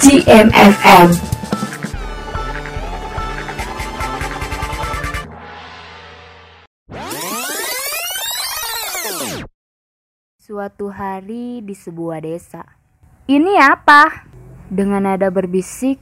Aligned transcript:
GMFM. 0.00 1.12
Suatu 10.40 10.88
hari 10.88 11.60
di 11.60 11.76
sebuah 11.76 12.24
desa. 12.24 12.64
Ini 13.28 13.60
apa? 13.60 14.24
Dengan 14.72 15.04
nada 15.04 15.28
berbisik 15.28 16.00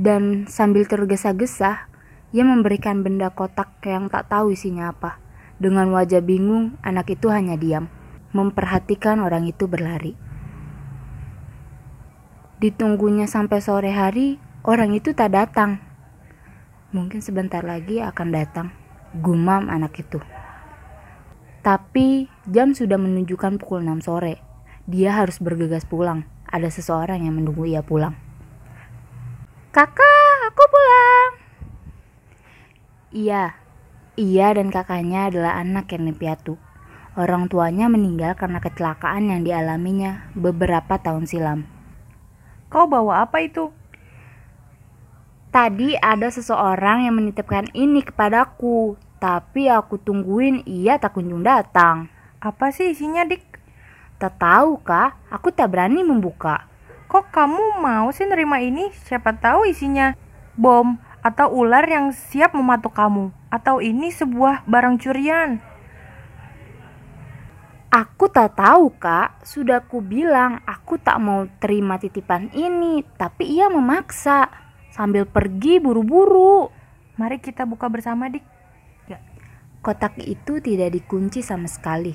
dan 0.00 0.48
sambil 0.48 0.88
tergesa-gesa, 0.88 1.84
ia 2.32 2.44
memberikan 2.48 3.04
benda 3.04 3.28
kotak 3.28 3.76
yang 3.84 4.08
tak 4.08 4.32
tahu 4.32 4.56
isinya 4.56 4.88
apa. 4.96 5.20
Dengan 5.60 5.92
wajah 5.92 6.24
bingung, 6.24 6.80
anak 6.80 7.12
itu 7.12 7.28
hanya 7.28 7.60
diam, 7.60 7.92
memperhatikan 8.32 9.20
orang 9.20 9.44
itu 9.44 9.68
berlari. 9.68 10.29
Ditunggunya 12.60 13.24
sampai 13.24 13.64
sore 13.64 13.88
hari, 13.88 14.36
orang 14.68 14.92
itu 14.92 15.16
tak 15.16 15.32
datang. 15.32 15.80
Mungkin 16.92 17.24
sebentar 17.24 17.64
lagi 17.64 18.04
akan 18.04 18.28
datang, 18.36 18.68
gumam 19.16 19.72
anak 19.72 19.96
itu. 19.96 20.20
Tapi 21.64 22.28
jam 22.44 22.76
sudah 22.76 23.00
menunjukkan 23.00 23.56
pukul 23.56 23.80
6 23.80 24.04
sore. 24.04 24.44
Dia 24.84 25.16
harus 25.16 25.40
bergegas 25.40 25.88
pulang. 25.88 26.28
Ada 26.52 26.68
seseorang 26.68 27.24
yang 27.24 27.40
menunggu 27.40 27.64
ia 27.64 27.80
pulang. 27.80 28.12
Kakak, 29.72 30.52
aku 30.52 30.64
pulang. 30.68 31.32
Iya, 33.08 33.56
ia 34.20 34.48
dan 34.52 34.68
kakaknya 34.68 35.32
adalah 35.32 35.56
anak 35.56 35.88
yang 35.96 36.12
piatu. 36.12 36.60
Orang 37.16 37.48
tuanya 37.48 37.88
meninggal 37.88 38.36
karena 38.36 38.60
kecelakaan 38.60 39.32
yang 39.32 39.48
dialaminya 39.48 40.28
beberapa 40.36 41.00
tahun 41.00 41.24
silam. 41.24 41.79
Kau 42.70 42.86
bawa 42.86 43.26
apa 43.26 43.42
itu? 43.42 43.74
Tadi 45.50 45.98
ada 45.98 46.30
seseorang 46.30 47.02
yang 47.02 47.18
menitipkan 47.18 47.66
ini 47.74 47.98
kepadaku, 48.06 48.94
tapi 49.18 49.66
aku 49.66 49.98
tungguin 49.98 50.62
ia 50.70 50.94
tak 51.02 51.18
kunjung 51.18 51.42
datang. 51.42 52.06
Apa 52.38 52.70
sih 52.70 52.94
isinya, 52.94 53.26
Dik? 53.26 53.42
Tak 54.22 54.38
tahu 54.38 54.78
kak, 54.86 55.18
aku 55.34 55.50
tak 55.50 55.74
berani 55.74 56.06
membuka. 56.06 56.70
Kok 57.10 57.34
kamu 57.34 57.82
mau 57.82 58.14
sih 58.14 58.30
nerima 58.30 58.62
ini? 58.62 58.94
Siapa 58.94 59.34
tahu 59.34 59.66
isinya 59.66 60.14
bom 60.54 60.94
atau 61.26 61.50
ular 61.50 61.82
yang 61.90 62.14
siap 62.14 62.54
mematuk 62.54 62.94
kamu. 62.94 63.34
Atau 63.50 63.82
ini 63.82 64.14
sebuah 64.14 64.62
barang 64.70 65.02
curian. 65.02 65.58
Aku 67.90 68.30
tak 68.30 68.54
tahu 68.54 68.94
kak, 69.02 69.42
sudah 69.42 69.82
ku 69.82 69.98
bilang 69.98 70.62
aku 70.62 70.94
tak 71.02 71.18
mau 71.18 71.50
terima 71.58 71.98
titipan 71.98 72.46
ini, 72.54 73.02
tapi 73.18 73.50
ia 73.50 73.66
memaksa 73.66 74.46
sambil 74.94 75.26
pergi 75.26 75.82
buru-buru. 75.82 76.70
Mari 77.18 77.42
kita 77.42 77.66
buka 77.66 77.90
bersama, 77.90 78.30
Dik. 78.30 78.46
Kotak 79.82 80.22
itu 80.22 80.62
tidak 80.62 80.94
dikunci 80.94 81.42
sama 81.42 81.66
sekali. 81.66 82.14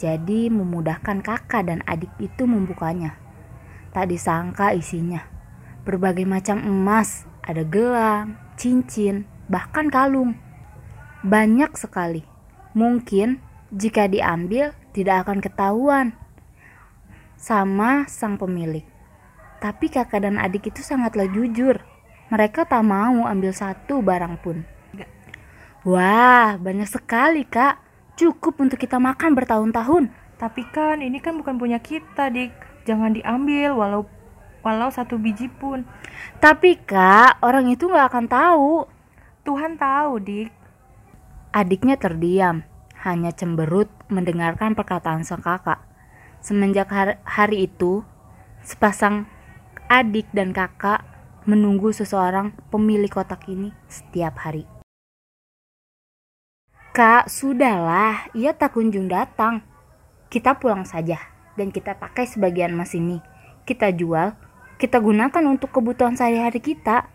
Jadi 0.00 0.48
memudahkan 0.48 1.20
kakak 1.20 1.66
dan 1.66 1.84
adik 1.84 2.10
itu 2.16 2.48
membukanya. 2.48 3.18
Tak 3.92 4.08
disangka 4.08 4.72
isinya. 4.72 5.20
Berbagai 5.84 6.24
macam 6.24 6.64
emas, 6.64 7.28
ada 7.44 7.60
gelang, 7.60 8.40
cincin, 8.56 9.28
bahkan 9.52 9.92
kalung. 9.92 10.38
Banyak 11.26 11.76
sekali. 11.76 12.24
Mungkin 12.72 13.42
jika 13.74 14.06
diambil 14.06 14.70
tidak 14.94 15.26
akan 15.26 15.42
ketahuan 15.42 16.06
sama 17.34 18.06
sang 18.06 18.38
pemilik. 18.38 18.86
Tapi 19.58 19.90
kakak 19.90 20.22
dan 20.22 20.38
adik 20.38 20.70
itu 20.70 20.80
sangatlah 20.80 21.26
jujur. 21.26 21.82
Mereka 22.30 22.64
tak 22.70 22.86
mau 22.86 23.26
ambil 23.26 23.50
satu 23.50 23.98
barang 24.00 24.38
pun. 24.40 24.62
Wah, 25.84 26.56
banyak 26.56 26.88
sekali 26.88 27.44
kak. 27.44 27.76
Cukup 28.16 28.56
untuk 28.62 28.80
kita 28.80 28.96
makan 28.96 29.36
bertahun-tahun. 29.36 30.08
Tapi 30.40 30.62
kan 30.72 31.04
ini 31.04 31.20
kan 31.20 31.36
bukan 31.36 31.60
punya 31.60 31.76
kita, 31.82 32.32
Dik. 32.32 32.54
Jangan 32.88 33.12
diambil 33.12 33.76
walau 33.76 34.02
walau 34.64 34.88
satu 34.88 35.20
biji 35.20 35.52
pun. 35.52 35.84
Tapi 36.40 36.80
kak, 36.80 37.42
orang 37.44 37.68
itu 37.68 37.84
nggak 37.90 38.08
akan 38.08 38.26
tahu. 38.30 38.88
Tuhan 39.44 39.76
tahu, 39.76 40.12
Dik. 40.24 40.50
Adiknya 41.52 42.00
terdiam, 42.00 42.64
hanya 43.04 43.30
cemberut 43.36 43.92
mendengarkan 44.08 44.72
perkataan 44.72 45.22
sang 45.22 45.44
kakak. 45.44 45.84
Semenjak 46.40 46.88
hari, 47.24 47.68
itu, 47.68 48.04
sepasang 48.64 49.28
adik 49.92 50.28
dan 50.32 50.56
kakak 50.56 51.04
menunggu 51.44 51.92
seseorang 51.92 52.56
pemilik 52.72 53.12
kotak 53.12 53.44
ini 53.48 53.72
setiap 53.88 54.40
hari. 54.40 54.64
Kak, 56.96 57.28
sudahlah, 57.28 58.32
ia 58.32 58.56
tak 58.56 58.76
kunjung 58.76 59.12
datang. 59.12 59.60
Kita 60.32 60.56
pulang 60.56 60.88
saja 60.88 61.20
dan 61.54 61.70
kita 61.70 61.98
pakai 61.98 62.24
sebagian 62.24 62.72
emas 62.72 62.94
ini. 62.96 63.18
Kita 63.64 63.90
jual, 63.92 64.32
kita 64.78 65.00
gunakan 65.00 65.44
untuk 65.48 65.74
kebutuhan 65.74 66.14
sehari-hari 66.14 66.60
kita. 66.60 67.13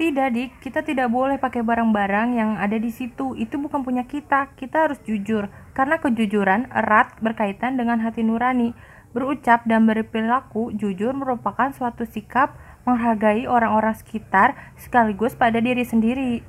Tidak, 0.00 0.32
Dik. 0.32 0.64
Kita 0.64 0.80
tidak 0.80 1.12
boleh 1.12 1.36
pakai 1.36 1.60
barang-barang 1.60 2.32
yang 2.32 2.56
ada 2.56 2.80
di 2.80 2.88
situ. 2.88 3.36
Itu 3.36 3.60
bukan 3.60 3.84
punya 3.84 4.08
kita. 4.08 4.56
Kita 4.56 4.88
harus 4.88 4.96
jujur. 5.04 5.52
Karena 5.76 6.00
kejujuran 6.00 6.72
erat 6.72 7.20
berkaitan 7.20 7.76
dengan 7.76 8.00
hati 8.00 8.24
nurani. 8.24 8.72
Berucap 9.12 9.68
dan 9.68 9.84
berperilaku 9.84 10.72
jujur 10.72 11.12
merupakan 11.12 11.68
suatu 11.76 12.08
sikap 12.08 12.56
menghargai 12.88 13.44
orang-orang 13.44 13.92
sekitar 13.92 14.56
sekaligus 14.80 15.36
pada 15.36 15.60
diri 15.60 15.84
sendiri. 15.84 16.40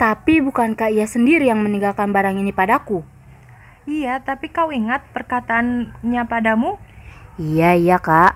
Tapi 0.00 0.40
bukankah 0.40 0.88
ia 0.88 1.04
sendiri 1.04 1.52
yang 1.52 1.60
meninggalkan 1.60 2.08
barang 2.08 2.40
ini 2.40 2.56
padaku? 2.56 3.04
Iya, 3.84 4.24
tapi 4.24 4.48
kau 4.48 4.72
ingat 4.72 5.04
perkataannya 5.12 6.22
padamu? 6.24 6.80
Iya, 7.36 7.76
iya 7.76 8.00
kak. 8.00 8.32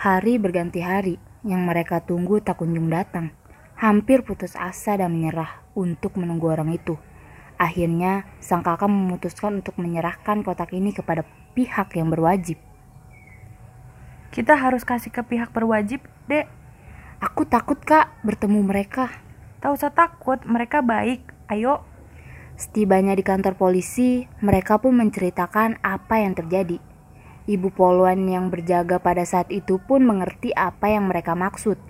Hari 0.00 0.40
berganti 0.40 0.80
hari, 0.80 1.20
yang 1.46 1.64
mereka 1.64 2.04
tunggu 2.04 2.40
tak 2.44 2.60
kunjung 2.60 2.92
datang. 2.92 3.32
Hampir 3.80 4.20
putus 4.26 4.56
asa 4.60 5.00
dan 5.00 5.16
menyerah 5.16 5.64
untuk 5.72 6.20
menunggu 6.20 6.52
orang 6.52 6.76
itu. 6.76 7.00
Akhirnya, 7.60 8.24
sang 8.40 8.64
kakak 8.64 8.88
memutuskan 8.88 9.60
untuk 9.60 9.76
menyerahkan 9.76 10.40
kotak 10.44 10.72
ini 10.72 10.92
kepada 10.96 11.24
pihak 11.52 11.92
yang 11.96 12.08
berwajib. 12.08 12.56
Kita 14.32 14.56
harus 14.56 14.84
kasih 14.84 15.12
ke 15.12 15.20
pihak 15.24 15.52
berwajib, 15.52 16.00
dek. 16.24 16.48
Aku 17.20 17.44
takut 17.44 17.76
kak 17.84 18.16
bertemu 18.24 18.64
mereka. 18.64 19.12
Tak 19.60 19.76
usah 19.76 19.92
takut, 19.92 20.40
mereka 20.48 20.80
baik. 20.80 21.20
Ayo. 21.52 21.84
Setibanya 22.56 23.12
di 23.12 23.20
kantor 23.20 23.56
polisi, 23.56 24.24
mereka 24.40 24.80
pun 24.80 24.96
menceritakan 24.96 25.80
apa 25.84 26.20
yang 26.20 26.32
terjadi. 26.32 26.89
Ibu 27.50 27.74
poluan 27.74 28.30
yang 28.30 28.46
berjaga 28.46 29.02
pada 29.02 29.26
saat 29.26 29.50
itu 29.50 29.82
pun 29.82 30.06
mengerti 30.06 30.54
apa 30.54 30.86
yang 30.86 31.10
mereka 31.10 31.34
maksud 31.34 31.82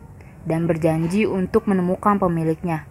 dan 0.49 0.65
berjanji 0.65 1.29
untuk 1.29 1.69
menemukan 1.69 2.17
pemiliknya. 2.17 2.89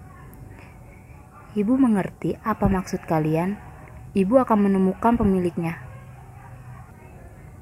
Ibu 1.57 1.81
mengerti 1.81 2.37
apa 2.45 2.69
maksud 2.69 3.09
kalian. 3.09 3.57
Ibu 4.13 4.45
akan 4.45 4.69
menemukan 4.69 5.17
pemiliknya. 5.17 5.81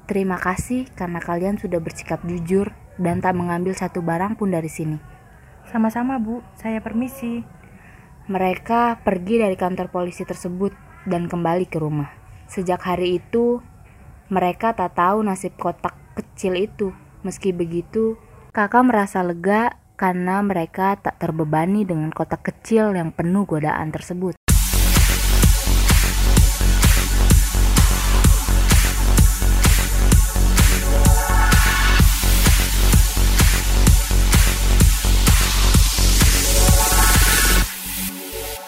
Terima 0.04 0.36
kasih 0.36 0.92
karena 0.92 1.24
kalian 1.24 1.56
sudah 1.56 1.80
bersikap 1.80 2.20
jujur 2.28 2.76
dan 3.00 3.24
tak 3.24 3.32
mengambil 3.32 3.72
satu 3.72 4.04
barang 4.04 4.36
pun 4.36 4.52
dari 4.52 4.68
sini. 4.68 5.00
Sama-sama, 5.72 6.20
Bu. 6.20 6.44
Saya 6.60 6.84
permisi. 6.84 7.40
Mereka 8.28 9.00
pergi 9.08 9.40
dari 9.40 9.56
kantor 9.56 9.88
polisi 9.88 10.28
tersebut 10.28 10.76
dan 11.08 11.32
kembali 11.32 11.64
ke 11.64 11.80
rumah. 11.80 12.12
Sejak 12.44 12.84
hari 12.84 13.20
itu, 13.24 13.64
mereka 14.28 14.76
tak 14.76 14.94
tahu 14.94 15.20
nasib 15.26 15.58
kotak 15.58 15.96
kecil 16.14 16.54
itu. 16.54 16.94
Meski 17.26 17.50
begitu, 17.50 18.14
kakak 18.54 18.86
merasa 18.86 19.26
lega 19.26 19.74
karena 19.98 20.38
mereka 20.46 20.94
tak 20.94 21.18
terbebani 21.18 21.82
dengan 21.82 22.14
kotak 22.14 22.46
kecil 22.46 22.94
yang 22.94 23.10
penuh 23.10 23.42
godaan 23.42 23.90
tersebut. 23.90 24.37